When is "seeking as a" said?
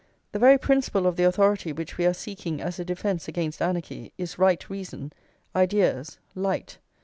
2.15-2.83